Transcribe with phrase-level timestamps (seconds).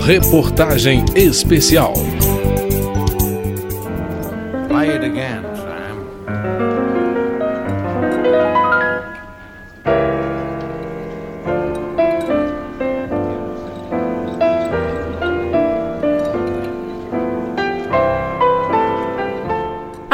[0.00, 1.94] Reportagem especial.
[4.68, 5.53] Play it again,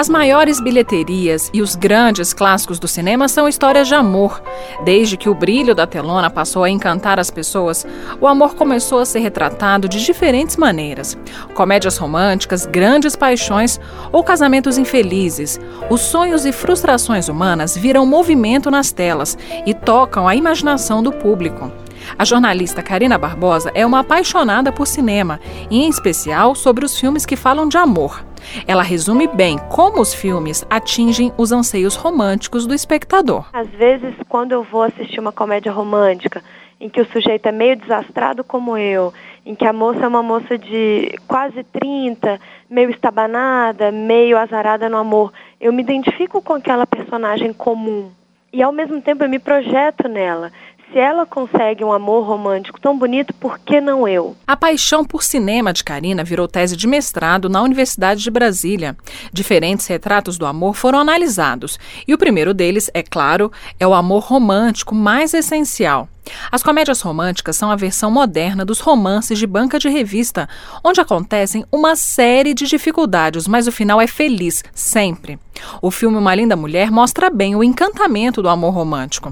[0.00, 4.42] As maiores bilheterias e os grandes clássicos do cinema são histórias de amor.
[4.82, 7.86] Desde que o brilho da telona passou a encantar as pessoas,
[8.18, 11.18] o amor começou a ser retratado de diferentes maneiras.
[11.52, 13.78] Comédias românticas, grandes paixões
[14.10, 15.60] ou casamentos infelizes.
[15.90, 19.36] Os sonhos e frustrações humanas viram movimento nas telas
[19.66, 21.70] e tocam a imaginação do público.
[22.18, 25.38] A jornalista Karina Barbosa é uma apaixonada por cinema,
[25.70, 28.29] e em especial sobre os filmes que falam de amor.
[28.66, 33.48] Ela resume bem como os filmes atingem os anseios românticos do espectador.
[33.52, 36.42] Às vezes, quando eu vou assistir uma comédia romântica,
[36.80, 39.12] em que o sujeito é meio desastrado como eu,
[39.44, 44.96] em que a moça é uma moça de quase 30, meio estabanada, meio azarada no
[44.96, 48.10] amor, eu me identifico com aquela personagem comum.
[48.52, 50.50] E ao mesmo tempo eu me projeto nela.
[50.92, 54.34] Se ela consegue um amor romântico tão bonito, por que não eu?
[54.44, 58.96] A paixão por cinema de Karina virou tese de mestrado na Universidade de Brasília.
[59.32, 64.24] Diferentes retratos do amor foram analisados, e o primeiro deles, é claro, é o amor
[64.24, 66.08] romântico mais essencial.
[66.50, 70.48] As comédias românticas são a versão moderna dos romances de banca de revista,
[70.82, 75.38] onde acontecem uma série de dificuldades, mas o final é feliz, sempre.
[75.80, 79.30] O filme Uma Linda Mulher mostra bem o encantamento do amor romântico.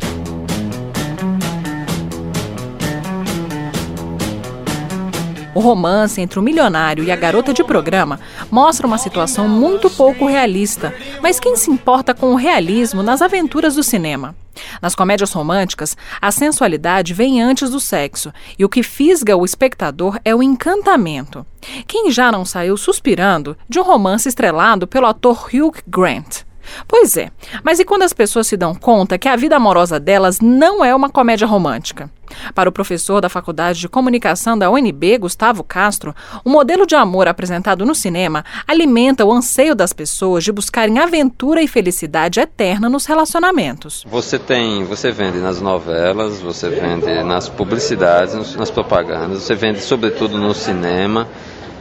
[5.58, 10.24] O romance entre o milionário e a garota de programa mostra uma situação muito pouco
[10.24, 14.36] realista, mas quem se importa com o realismo nas aventuras do cinema?
[14.80, 20.20] Nas comédias românticas, a sensualidade vem antes do sexo e o que fisga o espectador
[20.24, 21.44] é o encantamento.
[21.88, 26.47] Quem já não saiu suspirando de um romance estrelado pelo ator Hugh Grant?
[26.86, 27.30] Pois é,
[27.62, 30.94] mas e quando as pessoas se dão conta que a vida amorosa delas não é
[30.94, 32.10] uma comédia romântica?
[32.54, 36.14] Para o professor da Faculdade de Comunicação da UNB, Gustavo Castro,
[36.44, 41.62] o modelo de amor apresentado no cinema alimenta o anseio das pessoas de buscarem aventura
[41.62, 44.04] e felicidade eterna nos relacionamentos.
[44.06, 50.36] Você tem, você vende nas novelas, você vende nas publicidades, nas propagandas, você vende sobretudo
[50.38, 51.26] no cinema.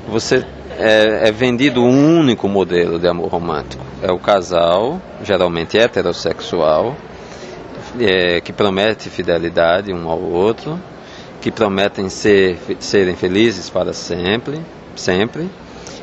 [0.09, 0.45] Você
[0.77, 3.83] é, é, vendido um único modelo de amor romântico.
[4.01, 6.95] É o casal, geralmente heterossexual,
[7.99, 10.79] é, que promete fidelidade um ao outro,
[11.41, 14.61] que prometem ser, serem felizes para sempre,
[14.95, 15.49] sempre,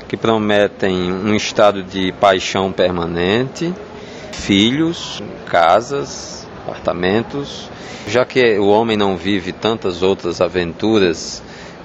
[0.09, 3.73] que prometem um estado de paixão permanente,
[4.33, 7.71] filhos, casas, apartamentos.
[8.09, 11.43] Já que o homem não vive tantas outras aventuras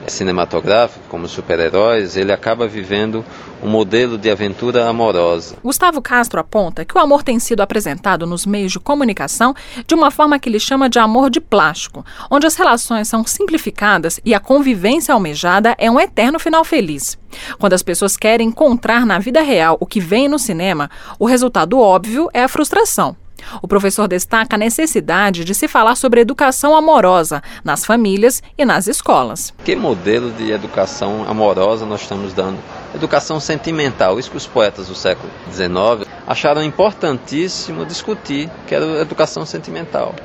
[0.09, 3.23] cinematográfico, como super-heróis, ele acaba vivendo
[3.61, 5.57] um modelo de aventura amorosa.
[5.63, 9.53] Gustavo Castro aponta que o amor tem sido apresentado nos meios de comunicação
[9.85, 14.19] de uma forma que ele chama de amor de plástico, onde as relações são simplificadas
[14.25, 17.17] e a convivência almejada é um eterno final feliz.
[17.59, 21.79] Quando as pessoas querem encontrar na vida real o que vem no cinema, o resultado
[21.79, 23.15] óbvio é a frustração.
[23.61, 28.87] O professor destaca a necessidade de se falar sobre educação amorosa nas famílias e nas
[28.87, 29.53] escolas.
[29.63, 32.57] Que modelo de educação amorosa nós estamos dando?
[32.93, 39.01] Educação sentimental, isso que os poetas do século XIX acharam importantíssimo discutir, que era a
[39.01, 40.15] educação sentimental.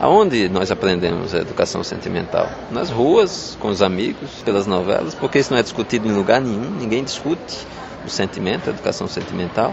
[0.00, 2.50] Aonde nós aprendemos a educação sentimental?
[2.70, 6.70] Nas ruas, com os amigos, pelas novelas, porque isso não é discutido em lugar nenhum,
[6.70, 7.66] ninguém discute
[8.04, 9.72] o sentimento, a educação sentimental.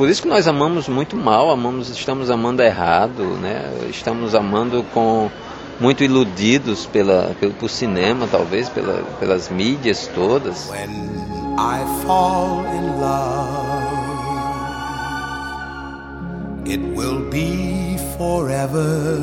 [0.00, 3.70] Por isso que nós amamos muito mal, amamos, estamos amando errado, né?
[3.90, 5.30] Estamos amando com
[5.78, 10.70] muito iludidos pela, pelo por cinema, talvez pela, pelas mídias todas.
[10.70, 10.88] When
[11.58, 13.90] I fall in love,
[16.64, 19.20] it will be forever,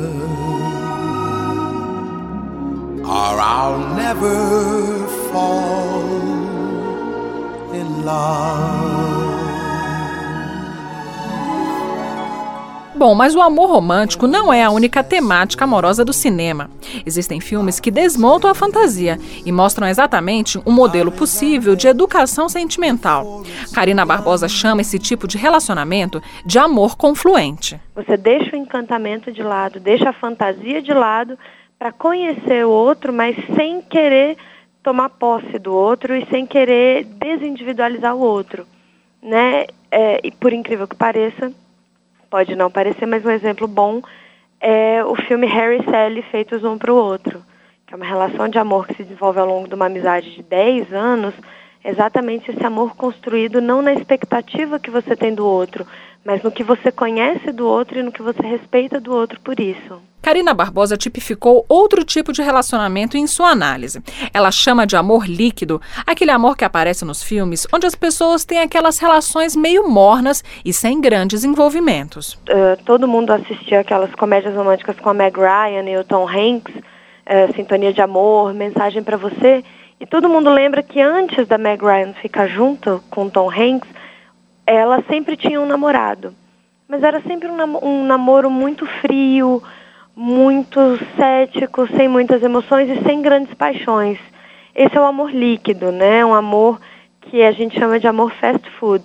[3.02, 6.04] or I'll never fall
[7.74, 9.07] in love.
[12.98, 16.68] Bom, mas o amor romântico não é a única temática amorosa do cinema.
[17.06, 19.16] Existem filmes que desmontam a fantasia
[19.46, 23.44] e mostram exatamente um modelo possível de educação sentimental.
[23.72, 27.80] Karina Barbosa chama esse tipo de relacionamento de amor confluente.
[27.94, 31.38] Você deixa o encantamento de lado, deixa a fantasia de lado
[31.78, 34.36] para conhecer o outro, mas sem querer
[34.82, 38.66] tomar posse do outro e sem querer desindividualizar o outro,
[39.22, 39.66] né?
[39.88, 41.52] É, e por incrível que pareça,
[42.30, 44.02] pode não parecer, mas um exemplo bom
[44.60, 47.42] é o filme Harry e Sally feitos um para o outro,
[47.86, 50.42] que é uma relação de amor que se desenvolve ao longo de uma amizade de
[50.42, 51.34] 10 anos,
[51.84, 55.86] exatamente esse amor construído não na expectativa que você tem do outro,
[56.24, 59.58] mas no que você conhece do outro e no que você respeita do outro por
[59.58, 60.07] isso.
[60.28, 64.02] Karina Barbosa tipificou outro tipo de relacionamento em sua análise.
[64.34, 68.58] Ela chama de amor líquido aquele amor que aparece nos filmes onde as pessoas têm
[68.58, 72.34] aquelas relações meio mornas e sem grandes envolvimentos.
[72.34, 76.76] Uh, todo mundo assistia aquelas comédias românticas com a Meg Ryan e o Tom Hanks,
[76.76, 79.64] uh, Sintonia de Amor, Mensagem para Você,
[79.98, 83.88] e todo mundo lembra que antes da Meg Ryan ficar junto com Tom Hanks,
[84.66, 86.34] ela sempre tinha um namorado.
[86.86, 89.62] Mas era sempre um, nam um namoro muito frio,
[90.20, 90.80] muito
[91.16, 94.18] cético, sem muitas emoções e sem grandes paixões.
[94.74, 96.26] Esse é o amor líquido, né?
[96.26, 96.80] Um amor
[97.20, 99.04] que a gente chama de amor fast food.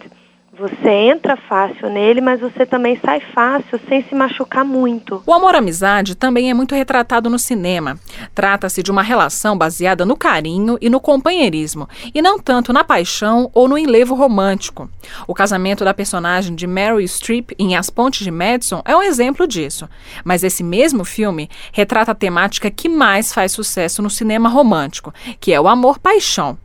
[0.56, 5.24] Você entra fácil nele, mas você também sai fácil sem se machucar muito.
[5.26, 7.98] O amor-amizade também é muito retratado no cinema.
[8.36, 13.50] Trata-se de uma relação baseada no carinho e no companheirismo, e não tanto na paixão
[13.52, 14.88] ou no enlevo romântico.
[15.28, 19.48] O casamento da personagem de Meryl Streep em As Pontes de Madison é um exemplo
[19.48, 19.90] disso.
[20.24, 25.52] Mas esse mesmo filme retrata a temática que mais faz sucesso no cinema romântico, que
[25.52, 26.60] é o amor-paixão.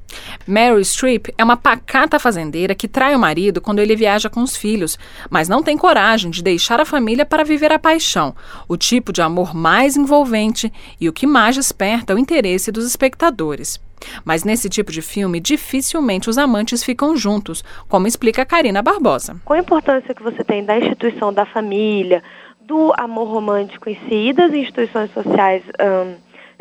[0.47, 4.57] Meryl Streep é uma pacata fazendeira que trai o marido quando ele viaja com os
[4.57, 4.99] filhos,
[5.31, 8.35] mas não tem coragem de deixar a família para viver a paixão,
[8.67, 13.81] o tipo de amor mais envolvente e o que mais desperta o interesse dos espectadores.
[14.25, 19.41] Mas nesse tipo de filme, dificilmente os amantes ficam juntos, como explica Karina Barbosa.
[19.45, 22.23] Com a importância que você tem da instituição da família,
[22.61, 26.15] do amor romântico em si e das instituições sociais hum,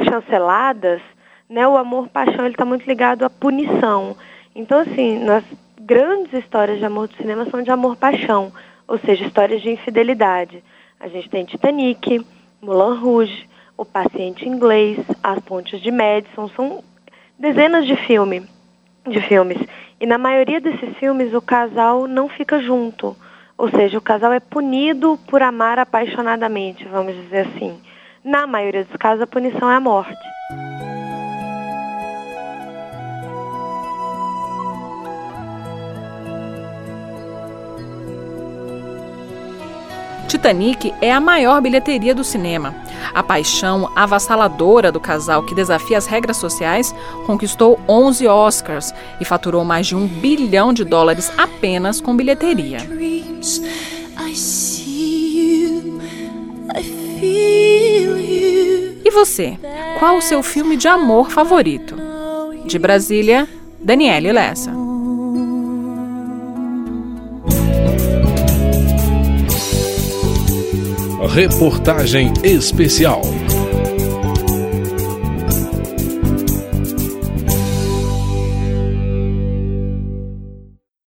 [0.04, 1.02] chanceladas,
[1.50, 4.16] né, o amor paixão ele está muito ligado à punição.
[4.56, 5.44] Então, assim, nas
[5.80, 8.52] grandes histórias de amor do cinema são de amor paixão,
[8.88, 10.64] ou seja, histórias de infidelidade.
[11.00, 12.26] A gente tem Titanic,
[12.62, 13.48] Moulin Rouge,
[13.78, 16.84] O Paciente Inglês, As Pontes de Madison, são
[17.38, 18.44] dezenas de filme,
[19.08, 19.58] de filmes.
[20.00, 23.16] E na maioria desses filmes o casal não fica junto.
[23.58, 27.80] Ou seja, o casal é punido por amar apaixonadamente, vamos dizer assim.
[28.24, 30.18] Na maioria dos casos, a punição é a morte.
[40.28, 42.76] Titanic é a maior bilheteria do cinema.
[43.14, 46.94] A paixão avassaladora do casal que desafia as regras sociais
[47.26, 52.80] conquistou 11 Oscars e faturou mais de um bilhão de dólares apenas com bilheteria.
[59.06, 59.58] E você?
[59.98, 61.96] Qual o seu filme de amor favorito?
[62.66, 63.48] De Brasília,
[63.80, 64.87] Daniele Lessa.
[71.28, 73.47] Reportagem especial.